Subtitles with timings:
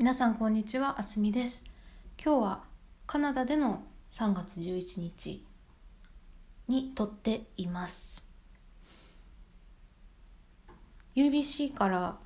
[0.00, 1.62] 皆さんこんにちはあすみです。
[2.24, 2.64] 今日は
[3.06, 3.82] カナダでの
[4.14, 5.44] 3月11日
[6.68, 8.24] に撮っています。
[11.14, 12.16] UBC から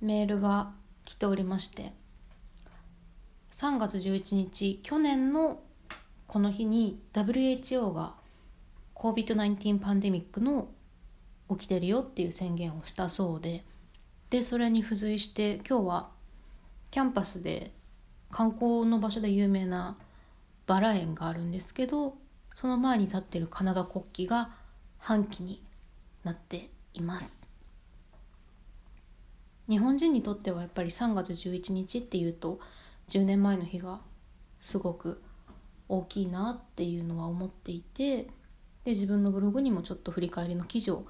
[0.00, 0.70] メールが
[1.02, 1.92] 来ておりまして
[3.50, 5.58] 3月11日去年の
[6.28, 8.14] この日に WHO が
[8.94, 10.68] COVID-19 パンデミックの
[11.50, 13.64] 起きてるよっていう宣言をしたそうで
[14.30, 16.17] でそれに付随して今日は
[16.90, 17.72] キャンパスで
[18.30, 19.96] 観光の場所で有名な
[20.66, 22.14] バラ園があるんですけど
[22.52, 24.50] その前に立ってるカナダ国旗が
[24.98, 25.62] 半旗に
[26.24, 27.48] なっています。
[29.68, 32.58] 日本人にとってはやっぱり3月11日っていうと
[33.08, 34.00] 10年前の日が
[34.60, 35.22] すごく
[35.88, 38.24] 大きいなっていうのは思っていて
[38.84, 41.06] で自分のブログにもちょっと振り返りの記事を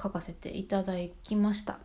[0.00, 1.78] 書かせていただきました。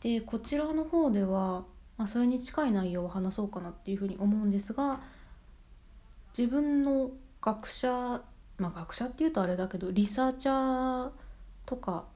[0.00, 1.64] でこちらの方では
[2.00, 5.00] まあ、それに近い内容を話そうかなっていうふうに思うんですが
[6.36, 7.10] 自分の
[7.42, 8.22] 学者
[8.56, 11.10] まあ学者っていうとあれだけどリサーチャー
[11.66, 12.06] とか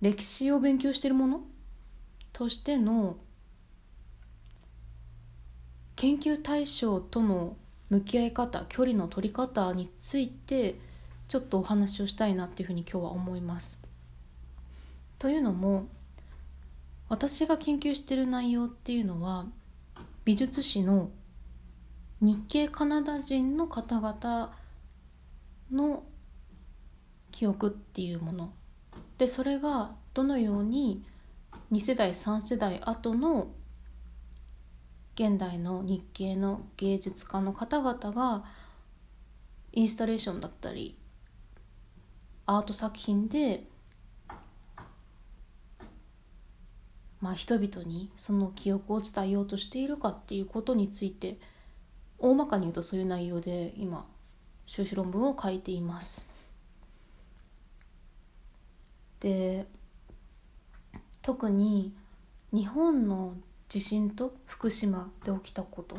[0.00, 1.42] 歴史を勉強してるもの
[2.32, 3.18] としての
[5.94, 7.56] 研究対象との
[7.88, 10.74] 向き合い方距離の取り方について
[11.28, 13.80] ちょっとお話をしたいなっていうふうに今日は思います。
[15.20, 15.86] というのも
[17.10, 19.46] 私が研究してる内容っていうのは
[20.24, 21.10] 美術史の
[22.20, 24.56] 日系カナダ人の方々
[25.72, 26.04] の
[27.32, 28.52] 記憶っていうもの。
[29.18, 31.04] でそれがどのように
[31.72, 33.48] 2世代3世代後の
[35.16, 38.44] 現代の日系の芸術家の方々が
[39.72, 40.96] インスタレーションだったり
[42.46, 43.68] アート作品で
[47.20, 51.38] まあ、人々にその記憶を伝えようとしているかっていうことについて
[52.18, 54.06] 大まかに言うとそういう内容で今
[54.66, 56.28] 修士論文を書いています。
[59.20, 59.66] で
[61.20, 61.94] 特に
[62.52, 63.34] 日本の
[63.68, 65.98] 地震と福島で起きたこと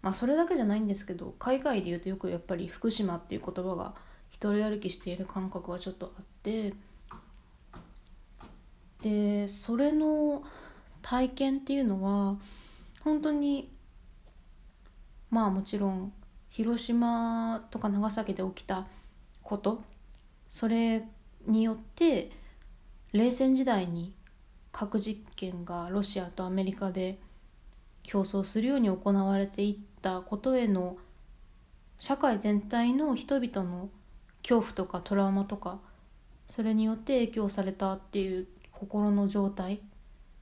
[0.00, 3.94] まあそれだけじゃないんですけど海外で言うとよくやっぱり福島っていう言葉が
[4.30, 6.72] 一人歩きしている感覚はちょっとあって。
[9.02, 10.42] でそれの
[11.02, 12.36] 体験っていうのは
[13.02, 13.70] 本当に
[15.30, 16.12] まあもちろん
[16.50, 18.86] 広島とか長崎で起きた
[19.42, 19.82] こと
[20.48, 21.04] それ
[21.46, 22.30] によって
[23.12, 24.12] 冷戦時代に
[24.72, 27.18] 核実験がロシアとアメリカで
[28.02, 30.96] 競争するように行われていったことへの
[31.98, 33.88] 社会全体の人々の
[34.42, 35.78] 恐怖とかトラウマとか
[36.48, 38.46] それによって影響されたっていう
[38.80, 39.78] 心の状態っ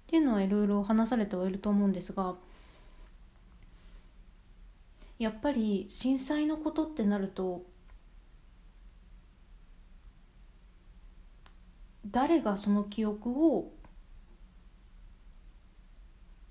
[0.07, 2.37] ていうのはいろいろ話されてはいると思うんですが
[5.19, 7.65] やっぱり震災のことってなると
[12.07, 13.73] 誰がその記憶を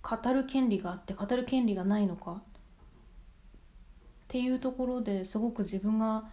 [0.03, 2.43] 語る権利があって語る権利がないのかっ
[4.27, 6.25] ていうところですごく自分が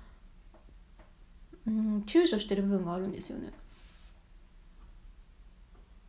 [1.67, 3.53] うん躊躇してる部分があるんですよね。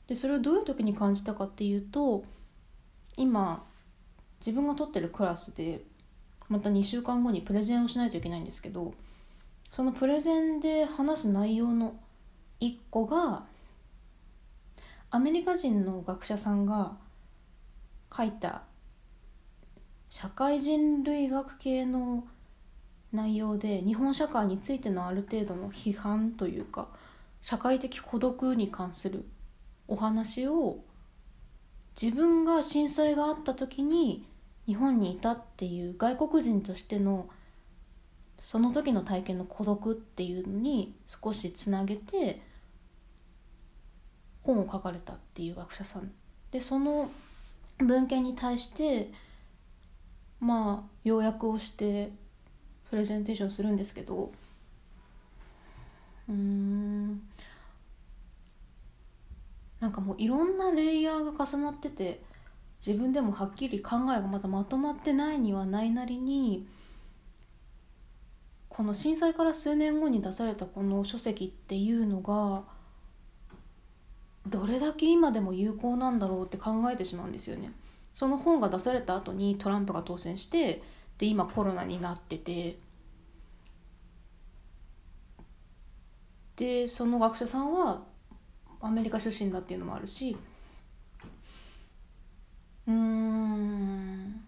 [0.07, 2.23] でそれをどういう時に感じたかっていうと
[3.17, 3.63] 今
[4.39, 5.81] 自分が取ってるクラスで
[6.47, 8.93] また2週間後にプレゼンをしないといけないんですけど
[9.71, 11.95] そのプレゼンで話す内容の
[12.61, 13.43] 1個が
[15.09, 16.97] アメリカ人の学者さんが
[18.15, 18.63] 書いた
[20.09, 22.25] 社会人類学系の
[23.11, 26.87] 内容で日本社会についてのある程度の批判というか
[27.41, 29.25] 社会的孤独に関する
[29.87, 30.79] お話を
[32.01, 34.27] 自分が震災があった時に
[34.65, 37.29] 日本にいたっていう外国人としての
[38.39, 42.41] その時の体験の孤独っていうのに少しつなげて
[44.43, 46.11] 本を書かれたっていう学者さん。
[46.51, 47.09] でその
[47.79, 49.11] 文献に対して
[50.39, 52.11] まあ要約をして
[52.89, 54.31] プレゼンテーションするんですけど
[56.29, 57.21] うん
[59.85, 62.19] なんかもういろんなレイヤーが重なってて
[62.83, 66.65] 自分でもはっきり考えがまだまとまってないにはないなりに
[68.67, 72.63] この震災から数年後に出されたこの書籍っていうのが
[74.47, 77.71] どれだけ今でも有効なんだろうって考えてしまうんですよね。
[78.15, 80.81] その本が出された後にトランプが当選して
[81.19, 82.79] で今コロナになってて
[86.55, 88.14] でその学者さんは
[88.81, 90.37] アメリカ出身だっていうのもあるし。
[92.87, 94.45] うん。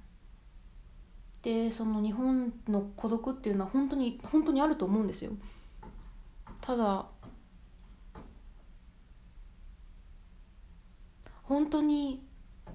[1.42, 5.32] でその日本の孤独っていうのは本当に本当にあると思うんですよ。
[6.60, 7.06] ただ
[11.44, 12.28] 本当に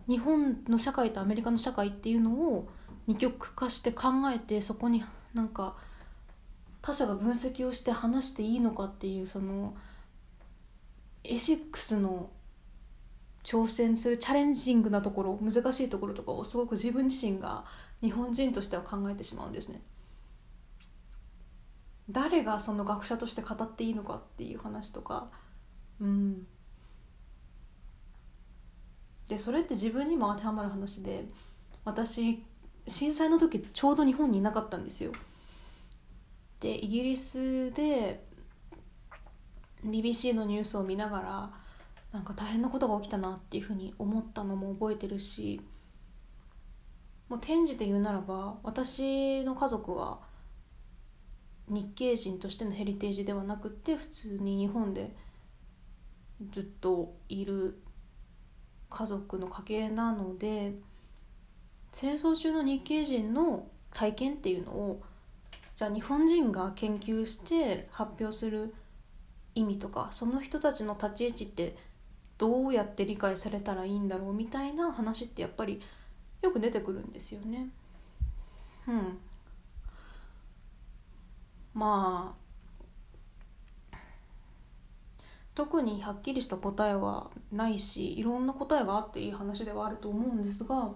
[0.08, 2.70] 日本の社会とアメリカの社会っていうのを
[3.06, 5.04] 二極化して考えてそこに
[5.34, 5.76] なんか
[6.80, 9.76] 他者が分析をして話していいのかっていうその
[11.24, 12.30] エシックスの
[13.44, 17.64] 挑戦するチャレンジングなところ難しいところとかをすごく自分自身が
[18.00, 19.82] 日本人としては考えてしまうんですね。
[22.10, 25.30] 誰がその学者として語っていいのかっていう話とか。
[26.00, 26.46] うん。
[29.28, 31.24] でそれって自分にも当てはまる話で
[31.84, 32.44] 私
[32.86, 35.12] 震災の時ちょうど日本にいなかったんですよ。
[36.60, 38.24] でイギリスで
[39.84, 41.50] BBC のニュースを見ながら
[42.12, 45.60] なんか大変なことが起きたなっていうふうに思ったのも覚えてるし
[47.28, 50.20] もう転じて言うならば私の家族は
[51.68, 55.14] 日系人としてのヘリテージではなくて普通に日本で
[56.50, 57.80] ずっといる
[58.90, 60.74] 家族の家系なので
[61.92, 65.02] 戦争中の日系人の体験っていうのを
[65.74, 68.74] じゃあ日本人が研究して発表する
[69.54, 71.76] 意味とかその人たちの立ち位置って
[72.38, 75.80] どうやって理解されたらいいんだろうみたいな話ってやっぱり
[76.40, 77.68] よく出てくるんですよね。
[78.88, 79.18] うん
[81.74, 83.96] まあ
[85.54, 90.92] 特にはっきりした答えはないしいろんな答えがあっていい話ではあると思うんですが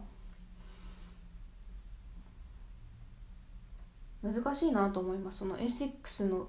[4.23, 6.49] 難しいなと思いますそのエシックスの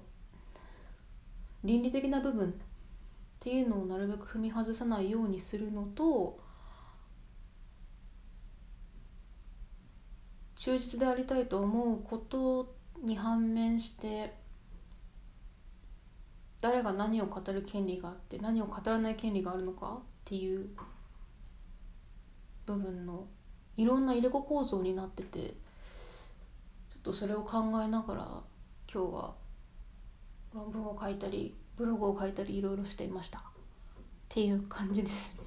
[1.64, 2.52] 倫理的な部分っ
[3.40, 6.38] ていうのをなるべく踏み外さないようにするのと
[10.56, 14.34] 忠実でありたいと思うことに反面して
[16.60, 20.68] 誰が何を語る権利があって何を語らない権利があるのかっていう
[22.66, 23.26] 部分の
[23.76, 25.54] いろんな入れ子構造になっててちょ
[26.98, 28.24] っとそれを考えながら
[28.92, 29.34] 今日は
[30.54, 33.38] 論文を書いたりブログを書いたりいろいろしていました。
[33.38, 33.42] っ
[34.28, 35.38] ていう感じです。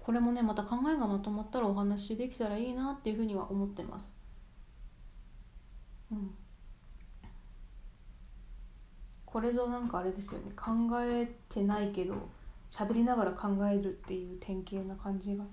[0.00, 4.16] これもねまた考えがまとまったらお話できたらいいなっていうふうには思ってます。
[6.10, 6.34] うん。
[9.26, 10.52] これぞなんかあれですよね。
[10.56, 12.28] 考えてないけど
[12.70, 15.44] 喋りながら考えるっていう典型な感じが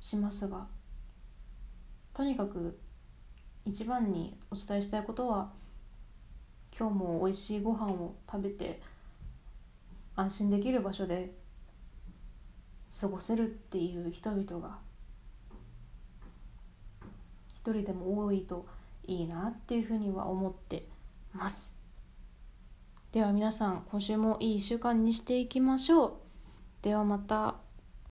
[0.00, 0.66] しますが
[2.12, 2.78] とにかく
[3.64, 5.52] 一番にお伝えしたいことは
[6.76, 8.80] 今日も美味しいご飯を食べて
[10.16, 11.32] 安心できる場所で
[12.98, 14.78] 過ごせるっていう人々が
[17.48, 18.66] 一人でも多いと
[19.06, 20.84] いいなっていうふうには思って
[21.32, 21.76] ます
[23.12, 26.12] では皆さん今週もいい1週間にしていきましょう
[26.82, 27.63] ではまた。